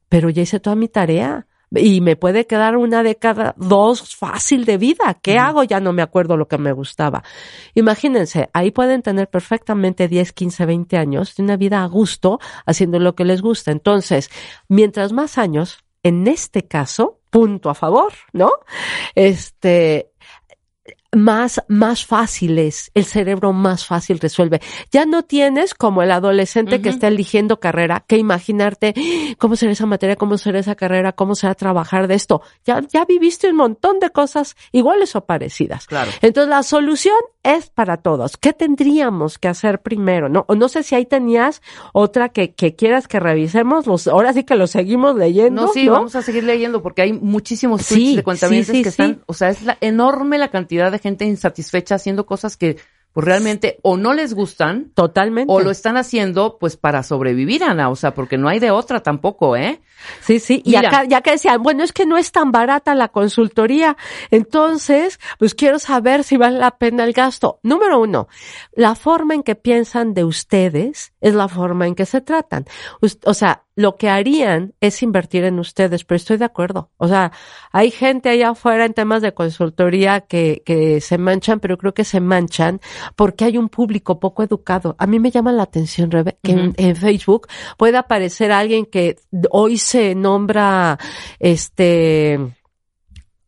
[0.09, 1.49] pero ya hice toda mi tarea.
[1.73, 5.19] Y me puede quedar una década, dos fácil de vida.
[5.21, 5.65] ¿Qué hago?
[5.65, 7.25] Ya no me acuerdo lo que me gustaba.
[7.75, 13.01] Imagínense, ahí pueden tener perfectamente 10, 15, 20 años de una vida a gusto haciendo
[13.01, 13.73] lo que les gusta.
[13.73, 14.31] Entonces,
[14.69, 18.53] mientras más años, en este caso, punto a favor, ¿no?
[19.17, 20.12] Este,
[21.13, 24.61] más, más fáciles, el cerebro más fácil resuelve.
[24.91, 28.95] Ya no tienes como el adolescente que está eligiendo carrera, que imaginarte
[29.39, 32.43] cómo será esa materia, cómo será esa carrera, cómo será trabajar de esto.
[32.65, 35.87] Ya, ya viviste un montón de cosas iguales o parecidas.
[35.87, 36.11] Claro.
[36.23, 38.37] Entonces la solución es para todos.
[38.37, 40.29] ¿Qué tendríamos que hacer primero?
[40.29, 41.61] No, o no sé si ahí tenías
[41.93, 43.87] otra que, que quieras que revisemos.
[43.87, 45.63] Los, ahora sí que lo seguimos leyendo.
[45.63, 48.83] No, sí, vamos a seguir leyendo porque hay muchísimos tweets Sí, de cuentavientes sí, sí,
[48.83, 49.03] que sí.
[49.03, 52.79] están, o sea, es la, enorme la cantidad de gente insatisfecha haciendo cosas que
[53.13, 55.53] pues realmente o no les gustan Totalmente.
[55.53, 59.03] o lo están haciendo pues para sobrevivir, Ana, o sea, porque no hay de otra
[59.03, 59.83] tampoco, ¿eh?
[60.21, 60.63] Sí, sí.
[60.65, 60.89] Y Mira.
[60.89, 63.97] acá, ya que decían, bueno, es que no es tan barata la consultoría.
[64.31, 67.61] Entonces, pues quiero saber si vale la pena el gasto.
[67.63, 68.29] Número uno,
[68.73, 72.65] la forma en que piensan de ustedes es la forma en que se tratan.
[73.25, 76.91] O sea, lo que harían es invertir en ustedes, pero estoy de acuerdo.
[76.99, 77.33] O sea,
[77.73, 82.05] hay gente allá afuera en temas de consultoría que, que se manchan, pero creo que
[82.05, 82.81] se manchan
[83.17, 84.95] porque hay un público poco educado.
[84.99, 89.17] A mí me llama la atención, Rebe, que en, en Facebook puede aparecer alguien que
[89.51, 90.99] hoy se nombra,
[91.39, 92.39] este,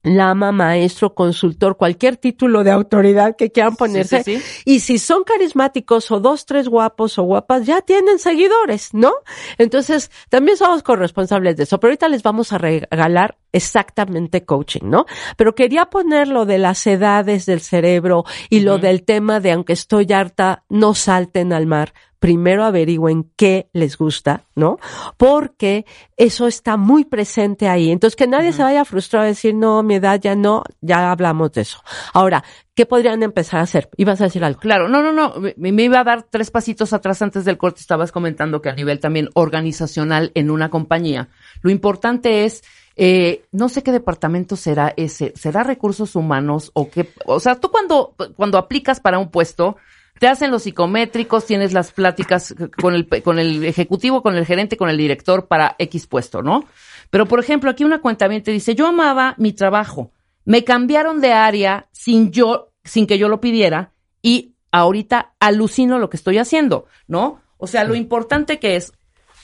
[0.04, 4.22] lama, maestro, consultor, cualquier título de autoridad que quieran ponerse.
[4.22, 4.62] sí, sí.
[4.64, 9.12] Y si son carismáticos o dos, tres guapos o guapas, ya tienen seguidores, ¿no?
[9.58, 11.80] Entonces, también somos corresponsables de eso.
[11.80, 15.06] Pero ahorita les vamos a regalar exactamente coaching, ¿no?
[15.36, 19.72] Pero quería poner lo de las edades del cerebro y lo del tema de aunque
[19.72, 21.94] estoy harta, no salten al mar.
[22.24, 24.78] Primero averigüen qué les gusta, ¿no?
[25.18, 25.84] Porque
[26.16, 27.90] eso está muy presente ahí.
[27.90, 31.52] Entonces, que nadie se vaya frustrado a decir, no, mi edad ya no, ya hablamos
[31.52, 31.82] de eso.
[32.14, 32.42] Ahora,
[32.74, 33.90] ¿qué podrían empezar a hacer?
[33.98, 34.58] Ibas a decir algo.
[34.58, 37.80] Claro, no, no, no, me, me iba a dar tres pasitos atrás antes del corte,
[37.80, 41.28] estabas comentando que a nivel también organizacional en una compañía,
[41.60, 42.64] lo importante es,
[42.96, 47.70] eh, no sé qué departamento será ese, será recursos humanos o qué, o sea, tú
[47.70, 49.76] cuando, cuando aplicas para un puesto,
[50.18, 54.76] te hacen los psicométricos, tienes las pláticas con el, con el ejecutivo, con el gerente,
[54.76, 56.64] con el director para X puesto, ¿no?
[57.10, 60.12] Pero, por ejemplo, aquí una cuenta te dice, yo amaba mi trabajo,
[60.44, 66.10] me cambiaron de área sin yo, sin que yo lo pidiera y ahorita alucino lo
[66.10, 67.40] que estoy haciendo, ¿no?
[67.58, 68.92] O sea, lo importante que es,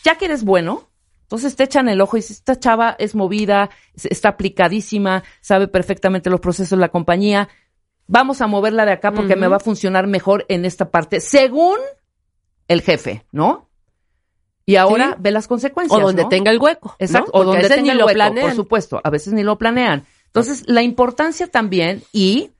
[0.05, 0.89] ya que eres bueno,
[1.23, 5.69] entonces te echan el ojo y dices, esta chava es movida, es- está aplicadísima, sabe
[5.69, 7.49] perfectamente los procesos de la compañía,
[8.11, 11.79] vamos a moverla de acá porque me va a funcionar mejor en esta parte, según
[12.67, 13.69] el jefe, ¿no?
[14.67, 15.15] Y ahora Sí.
[15.21, 15.99] ve las consecuencias.
[15.99, 16.29] O donde ¿no?
[16.29, 16.97] tenga el hueco.
[16.99, 17.41] Exacto, ¿no?
[17.41, 18.47] o donde tenga ni el lo hueco, planean.
[18.49, 20.05] por supuesto, a veces ni lo planean.
[20.27, 22.51] Entonces, la importancia también y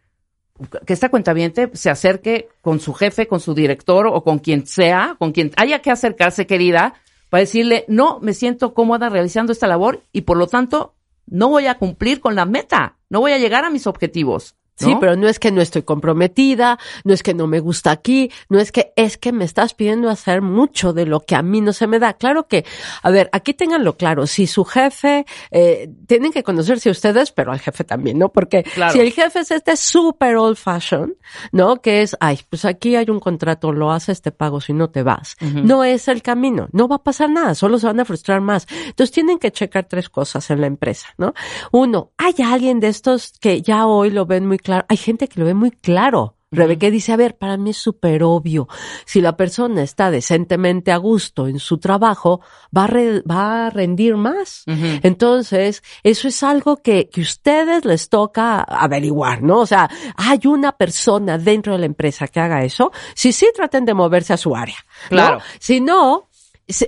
[0.87, 5.17] que esta cuentaviente se acerque con su jefe, con su director o con quien sea,
[5.19, 6.95] con quien haya que acercarse, querida,
[7.29, 10.95] para decirle, no, me siento cómoda realizando esta labor y por lo tanto
[11.27, 14.57] no voy a cumplir con la meta, no voy a llegar a mis objetivos.
[14.81, 14.87] ¿No?
[14.89, 18.31] Sí, pero no es que no estoy comprometida, no es que no me gusta aquí,
[18.49, 21.61] no es que es que me estás pidiendo hacer mucho de lo que a mí
[21.61, 22.15] no se me da.
[22.15, 22.65] Claro que,
[23.03, 27.61] a ver, aquí tenganlo claro, si su jefe, eh, tienen que conocerse ustedes, pero al
[27.61, 28.31] jefe también, ¿no?
[28.31, 28.93] Porque Claro.
[28.93, 31.15] si el jefe es este super old fashion,
[31.53, 31.81] ¿no?
[31.81, 35.03] Que es, ay, pues aquí hay un contrato, lo haces, te pago, si no te
[35.03, 35.37] vas.
[35.41, 38.67] No es el camino, no va a pasar nada, solo se van a frustrar más.
[38.87, 41.35] Entonces tienen que checar tres cosas en la empresa, ¿no?
[41.73, 45.41] Uno, hay alguien de estos que ya hoy lo ven muy claro, hay gente que
[45.41, 46.37] lo ve muy claro.
[46.53, 48.67] Rebeca dice, a ver, para mí es súper obvio.
[49.05, 52.41] Si la persona está decentemente a gusto en su trabajo,
[52.77, 54.65] va a, re- va a rendir más.
[54.67, 59.59] Entonces, eso es algo que, que ustedes les toca averiguar, ¿no?
[59.61, 62.91] O sea, hay una persona dentro de la empresa que haga eso.
[63.15, 64.79] Si sí, traten de moverse a su área.
[65.05, 65.09] ¿no?
[65.11, 65.39] Claro.
[65.61, 66.30] Si no,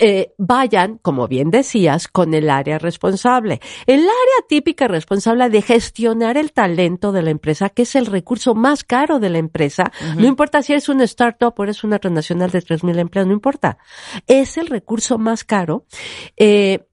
[0.01, 3.61] eh, vayan, como bien decías, con el área responsable.
[3.87, 8.55] El área típica responsable de gestionar el talento de la empresa, que es el recurso
[8.55, 9.93] más caro de la empresa.
[10.17, 13.79] No importa si eres una startup o eres una transnacional de 3.000 empleados, no importa.
[14.27, 15.87] Es el recurso más caro.
[16.37, 16.87] Eh,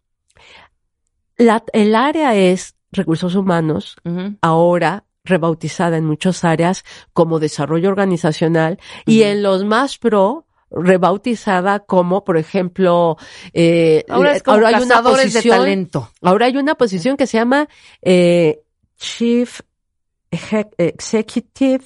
[1.38, 3.96] la- el área es recursos humanos,
[4.42, 12.24] ahora rebautizada en muchas áreas como desarrollo organizacional y en los más pro rebautizada como,
[12.24, 13.18] por ejemplo,
[13.54, 16.12] eh, Ahora es como hay una cazadores de posición- talento.
[16.22, 17.68] Ahora hay una posición que se llama
[18.02, 18.62] eh,
[18.98, 19.62] Chief
[20.78, 21.84] Executive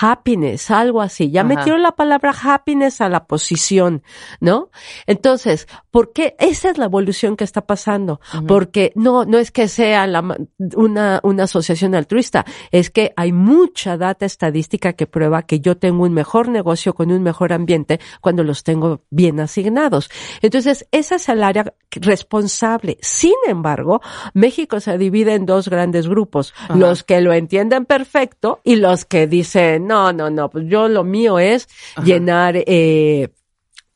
[0.00, 1.30] happiness, algo así.
[1.30, 1.48] Ya Ajá.
[1.48, 4.02] metieron la palabra happiness a la posición,
[4.40, 4.70] ¿no?
[5.06, 6.36] Entonces, ¿por qué?
[6.38, 8.20] Esa es la evolución que está pasando.
[8.46, 10.36] Porque no, no es que sea la
[10.74, 16.04] una, una asociación altruista, es que hay mucha data estadística que prueba que yo tengo
[16.04, 20.10] un mejor negocio con un mejor ambiente cuando los tengo bien asignados.
[20.42, 22.98] Entonces, esa es el área responsable.
[23.00, 24.00] Sin embargo,
[24.34, 26.54] México se divide en dos grandes grupos.
[26.74, 31.04] Los que lo entienden perfecto y los que dicen, no, no, no, pues yo lo
[31.04, 31.68] mío es
[32.04, 33.28] llenar, eh,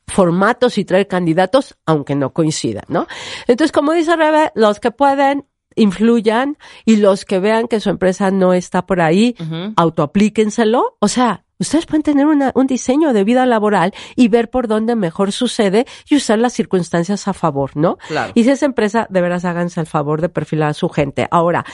[0.06, 3.06] formatos y traer candidatos, aunque no coincidan, ¿no?
[3.46, 8.30] Entonces, como dice Rebe, los que pueden, influyan y los que vean que su empresa
[8.32, 9.72] no está por ahí, Ujú.
[9.76, 10.96] autoaplíquenselo.
[10.98, 14.96] O sea, ustedes pueden tener una- un diseño de vida laboral y ver por dónde
[14.96, 17.98] mejor sucede y usar las circunstancias a favor, ¿no?
[18.08, 18.32] Claro.
[18.34, 21.28] Y si es empresa, de veras háganse el favor de perfilar a su gente.
[21.30, 21.64] Ahora,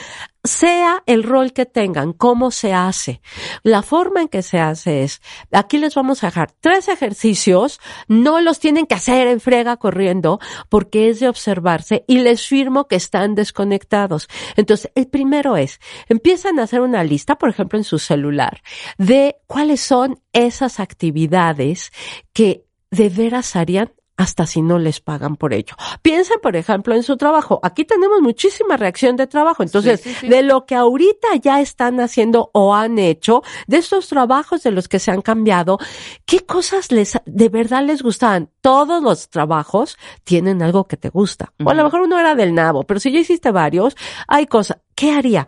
[0.47, 3.21] sea el rol que tengan, cómo se hace.
[3.63, 8.39] La forma en que se hace es, aquí les vamos a dejar tres ejercicios, no
[8.41, 12.95] los tienen que hacer en frega corriendo, porque es de observarse y les firmo que
[12.95, 14.27] están desconectados.
[14.55, 15.79] Entonces, el primero es,
[16.09, 18.61] empiezan a hacer una lista, por ejemplo, en su celular,
[18.97, 21.91] de cuáles son esas actividades
[22.33, 25.75] que de veras harían hasta si no les pagan por ello.
[26.01, 27.59] Piensen, por ejemplo, en su trabajo.
[27.63, 29.61] Aquí tenemos muchísima reacción de trabajo.
[29.63, 30.27] Entonces, Sí, sí, sí.
[30.27, 34.87] de lo que ahorita ya están haciendo o han hecho, de estos trabajos de los
[34.87, 35.77] que se han cambiado,
[36.25, 38.49] ¿qué cosas les, de verdad les gustaban?
[38.61, 41.53] Todos los trabajos tienen algo que te gusta.
[41.63, 43.95] O a lo mejor uno era del nabo, pero si ya hiciste varios,
[44.27, 44.79] hay cosas.
[44.95, 45.47] ¿Qué haría?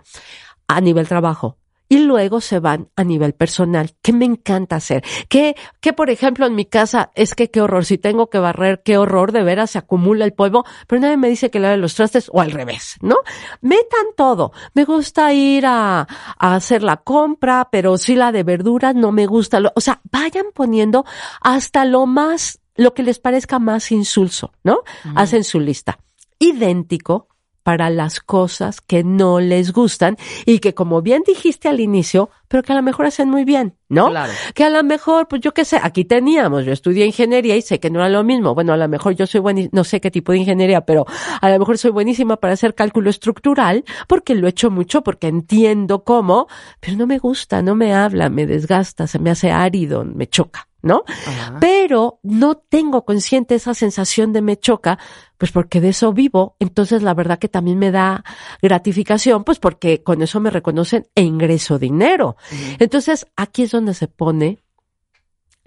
[0.68, 1.58] A nivel trabajo.
[1.92, 3.96] Y luego se van a nivel personal.
[4.04, 5.04] ¿Qué me encanta hacer?
[5.28, 7.84] ¿Qué, qué, por ejemplo, en mi casa es que qué horror?
[7.84, 11.30] Si tengo que barrer, qué horror, de veras se acumula el polvo, pero nadie me
[11.30, 13.16] dice que lave los trastes o al revés, ¿no?
[13.62, 14.52] Metan todo.
[14.76, 19.26] Me gusta ir a, a hacer la compra, pero si la de verduras no me
[19.26, 19.60] gusta.
[19.60, 21.06] Lo- o sea, vayan poniendo
[21.42, 24.82] hasta lo más, lo que les parezca más insulso, ¿no?
[25.16, 25.98] Hacen su lista.
[26.38, 27.29] Idéntico
[27.64, 32.64] para las cosas que no les gustan y que como bien dijiste al inicio, pero
[32.64, 34.10] que a lo mejor hacen muy bien, ¿no?
[34.10, 34.32] Claro.
[34.56, 37.80] Que a lo mejor, pues yo qué sé, aquí teníamos, yo estudié ingeniería y sé
[37.80, 38.56] que no era lo mismo.
[38.56, 41.06] Bueno, a lo mejor yo soy buenísima, no sé qué tipo de ingeniería, pero
[41.42, 45.28] a lo mejor soy buenísima para hacer cálculo estructural porque lo he hecho mucho, porque
[45.28, 46.48] entiendo cómo,
[46.80, 50.69] pero no me gusta, no me habla, me desgasta, se me hace árido, me choca.
[50.82, 51.04] ¿No?
[51.08, 51.58] Ajá.
[51.60, 54.98] Pero no tengo consciente esa sensación de me choca,
[55.38, 56.56] pues porque de eso vivo.
[56.60, 58.24] Entonces la verdad que también me da
[58.62, 62.38] gratificación, pues porque con eso me reconocen e ingreso dinero.
[62.80, 64.60] Entonces aquí es donde se pone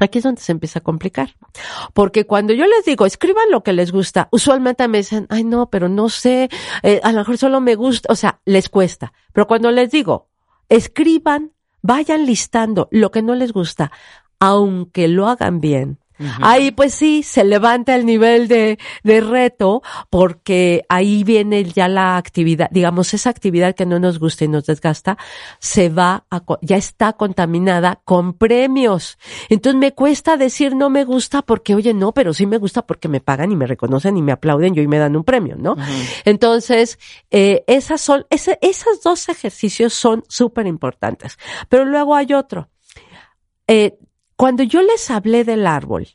[0.03, 1.37] Aquí es donde se empieza a complicar.
[1.95, 5.71] Porque cuando yo les digo, escriban lo que les gusta, usualmente me dicen, ay no,
[5.71, 6.49] pero no sé,
[6.83, 9.13] eh, a lo mejor solo me gusta, o sea, les cuesta.
[9.33, 10.29] Pero cuando les digo,
[10.69, 13.93] escriban, vayan listando lo que no les gusta,
[14.43, 15.99] aunque lo hagan bien.
[16.41, 22.17] Ahí pues sí, se levanta el nivel de, de reto porque ahí viene ya la
[22.17, 25.17] actividad, digamos, esa actividad que no nos gusta y nos desgasta,
[25.59, 29.19] se va a, ya está contaminada con premios.
[29.49, 33.09] Entonces me cuesta decir no me gusta porque, oye, no, pero sí me gusta porque
[33.09, 35.77] me pagan y me reconocen y me aplauden y hoy me dan un premio, ¿no?
[36.25, 36.99] Entonces,
[37.31, 41.39] eh, esas son, ese, esos dos ejercicios son súper importantes.
[41.69, 42.69] Pero luego hay otro.
[43.67, 43.99] Eh,
[44.43, 46.09] cuando yo les hablé del árbol,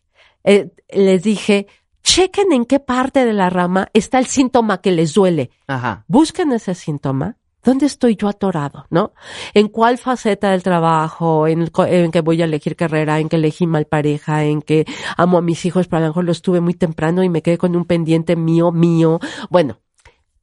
[0.44, 1.68] eh, les dije,
[2.04, 5.50] chequen en qué parte de la rama está el síntoma que les duele.
[5.66, 6.04] Ajá.
[6.10, 7.38] Busquen ese síntoma.
[7.64, 8.86] ¿Dónde estoy yo atorado?
[8.90, 9.14] ¿No?
[9.54, 11.48] ¿En cuál faceta del trabajo?
[11.48, 13.18] ¿En, en que voy a elegir carrera?
[13.22, 14.44] ¿En que elegí mal pareja?
[14.44, 14.86] ¿En que
[15.16, 15.88] amo a mis hijos?
[15.88, 18.74] Pero a lo mejor los tuve muy temprano y me quedé con un pendiente mío,
[18.74, 19.22] mío.
[19.50, 19.80] Bueno,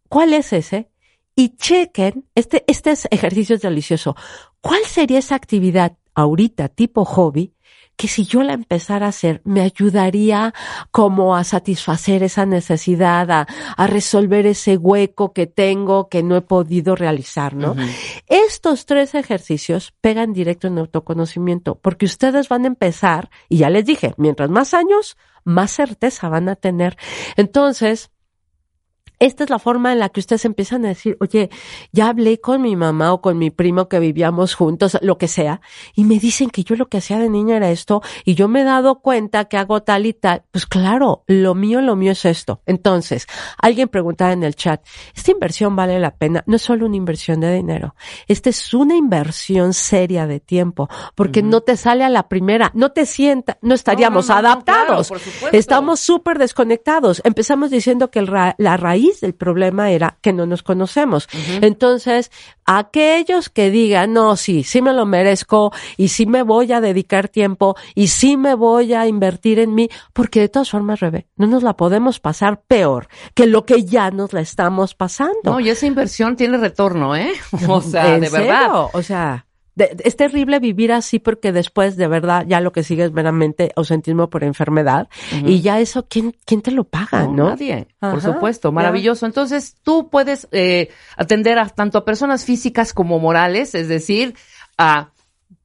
[0.09, 0.89] ¿cuál es ese?
[1.37, 4.17] Y chequen, este, este es ejercicio es delicioso.
[4.63, 7.54] ¿Cuál sería esa actividad ahorita, tipo hobby,
[7.97, 10.53] que si yo la empezara a hacer, me ayudaría
[10.91, 16.41] como a satisfacer esa necesidad, a, a resolver ese hueco que tengo que no he
[16.41, 17.77] podido realizar, ¿no?
[18.27, 23.85] Estos tres ejercicios pegan directo en autoconocimiento, porque ustedes van a empezar, y ya les
[23.85, 26.97] dije, mientras más años, más certeza van a tener.
[27.37, 28.11] Entonces,
[29.19, 31.51] esta es la forma en la que ustedes empiezan a decir, oye,
[31.93, 35.61] ya hablé con mi mamá o con mi primo que vivíamos juntos, lo que sea,
[35.95, 38.63] y me dicen que yo lo que hacía de niña era esto, y yo me
[38.63, 40.43] he dado cuenta que hago tal y tal.
[40.51, 42.61] Pues claro, lo mío, lo mío es esto.
[42.67, 43.27] Entonces,
[43.59, 46.43] alguien preguntaba en el chat, ¿esta inversión vale la pena?
[46.47, 47.95] No es solo una inversión de dinero,
[48.29, 52.93] esta es una inversión seria de tiempo, porque no te sale a la primera, no
[52.93, 55.09] te sienta, no estaríamos no, no, no, adaptados.
[55.09, 55.57] claro.
[55.57, 57.21] Estamos súper desconectados.
[57.25, 61.29] Empezamos diciendo que el ra- la raíz raíz del problema era que no nos conocemos.
[61.61, 62.31] Entonces,
[62.65, 67.29] aquellos que digan, no, sí, sí me lo merezco y sí me voy a dedicar
[67.29, 71.47] tiempo y sí me voy a invertir en mí, porque de todas formas, Rebe, no
[71.47, 75.35] nos la podemos pasar peor que lo que ya nos la estamos pasando.
[75.45, 77.33] No, y esa inversión tiene retorno, ¿eh?
[77.69, 78.47] O sea, ¿En de serio?
[78.47, 78.71] verdad.
[78.93, 83.05] O sea, de- es terrible vivir así porque después de verdad ya lo que sigue
[83.05, 85.09] es meramente ausentismo por enfermedad
[85.45, 87.51] y ya eso, ¿quién, quién te lo paga, no?
[87.51, 88.73] Nadie, por supuesto, ya.
[88.73, 89.27] maravilloso.
[89.27, 94.35] Entonces, tú puedes eh, atender a tanto a personas físicas como morales, es decir,
[94.79, 95.11] a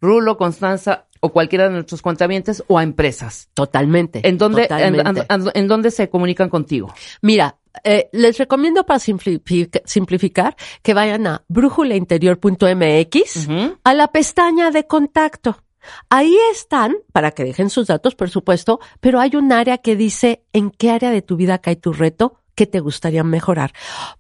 [0.02, 3.50] Rulo, Constanza o cualquiera de nuestros cuentavientes o a empresas.
[3.54, 4.26] Totalmente.
[4.28, 6.94] ¿En dónde, en, en- en dónde se comunican contigo?
[7.22, 13.48] Mira, eh, les recomiendo para simplific- simplificar que vayan a brújulainterior.mx
[13.84, 15.64] a la pestaña de contacto.
[16.10, 20.44] Ahí están, para que dejen sus datos, por supuesto, pero hay un área que dice
[20.52, 23.72] en qué área de tu vida cae tu reto que te gustaría mejorar.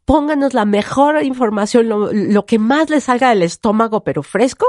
[0.05, 4.65] Pónganos la mejor información, lo, lo que más les salga del estómago, pero fresco,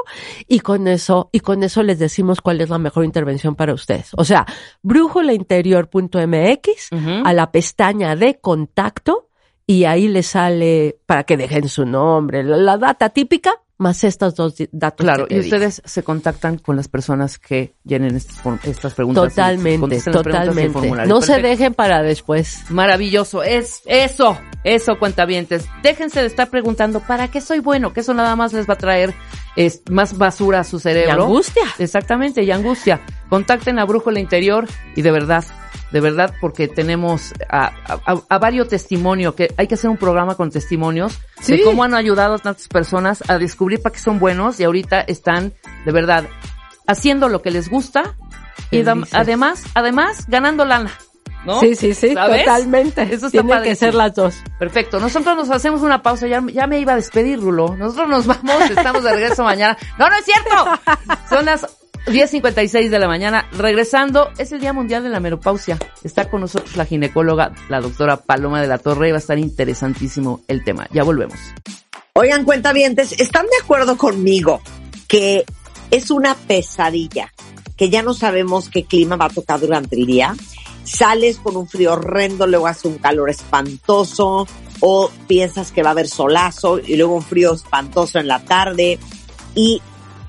[0.49, 4.11] y con eso, y con eso les decimos cuál es la mejor intervención para ustedes.
[4.17, 4.45] O sea,
[4.83, 7.23] brújulainterior.mx, Ujú.
[7.25, 9.29] a la pestaña de contacto,
[9.69, 14.35] y ahí les sale para que dejen su nombre, la, la data típica, más estos
[14.35, 15.05] dos datos.
[15.05, 19.25] Claro, que y ustedes se contactan con las personas que llenen estas, estas preguntas.
[19.25, 20.71] y Totalmente, preguntas y totalmente.
[20.73, 21.13] formulario.
[21.13, 22.61] No se dejen para después.
[22.69, 25.65] Maravilloso, es eso, eso cuentavientes.
[25.83, 27.93] Déjense de estar preguntando, ¿para qué soy bueno?
[27.93, 29.15] Que eso nada más les va a traer
[29.57, 31.25] es, más basura a su Y cerebro.
[31.25, 31.63] angustia.
[31.79, 33.01] Exactamente, y angustia.
[33.29, 35.45] Contacten a Brújula Interior y de verdad,
[35.93, 40.37] de verdad, porque tenemos a, a, a varios testimonios, que hay que hacer un programa
[40.37, 41.63] con testimonios de Sí.
[41.65, 45.53] cómo han ayudado a tantas personas a descubrir para qué son buenos y ahorita están,
[45.85, 46.25] de verdad,
[46.87, 48.15] haciendo lo que les gusta
[48.71, 50.91] y además, además, ganando lana.
[51.45, 51.59] ¿no?
[51.61, 52.45] Sí, sí, sí, ¿Sabes?
[52.45, 53.03] totalmente.
[53.03, 54.37] Eso está Tienen que ser las dos.
[54.59, 55.01] Perfecto.
[55.01, 56.27] Nosotros nos hacemos una pausa.
[56.27, 57.77] Ya, ya me iba a despedir, Rulo.
[57.79, 58.71] Nosotros nos vamos.
[58.71, 59.75] Estamos de regreso mañana.
[59.99, 60.81] No, no es cierto.
[61.31, 61.67] Son las
[62.07, 63.49] 10.56 de la mañana.
[63.53, 65.79] Regresando, es el Día Mundial de la Menopausia.
[66.03, 69.09] Está con nosotros la ginecóloga, la doctora Paloma de la Torre.
[69.09, 70.89] Y va a estar interesantísimo el tema.
[70.93, 71.39] Ya volvemos.
[72.15, 74.61] Oigan, cuentavientes, ¿están de acuerdo conmigo
[75.07, 75.45] que
[75.91, 77.33] es una pesadilla?
[77.77, 80.35] Que ya no sabemos qué clima va a tocar durante el día.
[80.85, 84.47] Sales con un frío horrendo, luego hace un calor espantoso,
[84.81, 88.99] o piensas que va a haber solazo y luego un frío espantoso en la tarde.
[89.55, 89.81] Y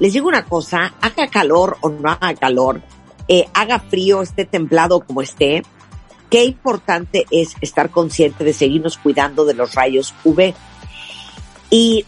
[0.02, 2.82] les digo una cosa, haga calor o no haga calor,
[3.28, 5.62] eh, haga frío, esté templado como esté,
[6.32, 10.56] qué importante es estar consciente de seguirnos cuidando de los rayos UV.
[11.70, 12.08] ¿Y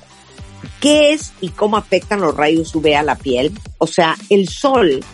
[0.79, 3.53] qué es y cómo afectan los rayos UV a la piel?
[3.77, 5.05] O sea, el sol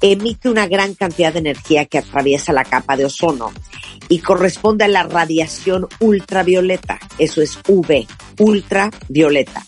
[0.00, 3.50] emite una gran cantidad de energía que atraviesa la capa de ozono
[4.08, 6.98] y corresponde a la radiación ultravioleta.
[7.18, 8.06] Eso es UV,
[8.38, 9.66] ultravioleta.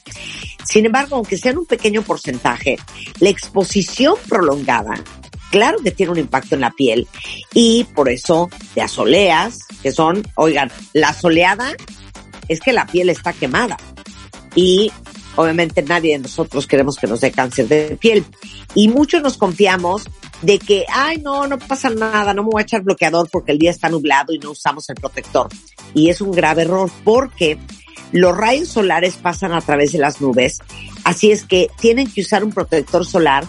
[0.65, 2.79] Sin embargo, aunque sea en un pequeño porcentaje,
[3.19, 5.03] la exposición prolongada,
[5.51, 7.09] claro que tiene un impacto en la piel
[7.53, 11.75] y por eso te asoleas, que son, oigan, la soleada
[12.49, 13.77] es que la piel está quemada
[14.55, 14.93] y
[15.37, 18.25] obviamente nadie de nosotros queremos que nos dé cáncer de piel.
[18.75, 20.05] Y muchos nos confiamos
[20.43, 23.59] de que, ay, no, no pasa nada, no me voy a echar bloqueador porque el
[23.59, 25.49] día está nublado y no usamos el protector.
[25.95, 27.59] Y es un grave error porque
[28.13, 30.59] los rayos solares pasan a través de las nubes,
[31.05, 33.45] así es que tienen que usar un protector solar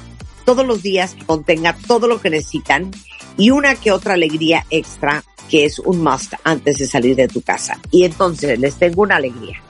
[0.45, 2.91] todos los días que contenga todo lo que necesitan
[3.37, 7.41] y una que otra alegría extra que es un must antes de salir de tu
[7.41, 7.79] casa.
[7.91, 9.61] Y entonces les tengo una alegría.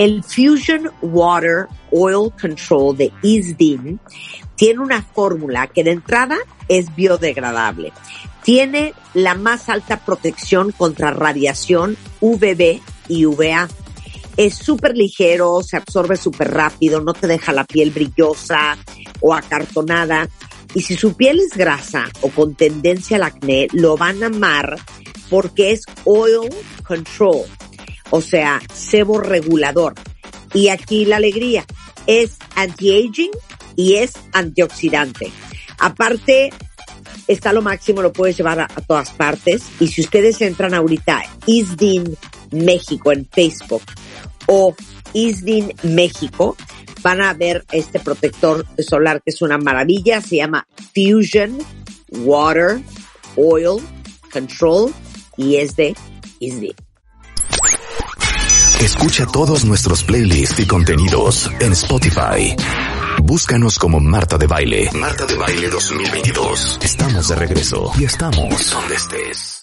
[0.00, 4.00] El Fusion Water Oil Control de Isdin
[4.56, 6.38] tiene una fórmula que de entrada
[6.68, 7.92] es biodegradable.
[8.42, 13.68] Tiene la más alta protección contra radiación UVB y UVA.
[14.38, 18.78] Es súper ligero, se absorbe súper rápido, no te deja la piel brillosa
[19.20, 20.30] o acartonada.
[20.72, 24.78] Y si su piel es grasa o con tendencia al acné, lo van a amar
[25.28, 26.48] porque es oil
[26.86, 27.44] control
[28.10, 29.94] o sea, sebo regulador.
[30.52, 31.64] Y aquí la alegría
[32.06, 33.30] es anti-aging
[33.76, 35.30] y es antioxidante.
[35.78, 36.50] Aparte,
[37.26, 39.62] está lo máximo, lo puedes llevar a, todas partes.
[39.78, 42.16] Y si ustedes entran ahorita Isdin
[42.50, 43.82] México en Facebook
[44.46, 44.74] o
[45.12, 46.56] Isdin México,
[47.02, 50.20] van a ver este protector solar que es una maravilla.
[50.20, 51.58] Se llama Fusion
[52.10, 52.80] Water
[53.36, 53.82] Oil
[54.32, 54.92] Control
[55.36, 55.94] y es de
[56.40, 56.74] Isdin.
[58.82, 62.56] Escucha todos nuestros playlists y contenidos en Spotify.
[63.22, 64.90] Búscanos como Marta de Baile.
[64.94, 66.78] Marta de Baile 2022.
[66.82, 69.59] Estamos de regreso y estamos donde estés.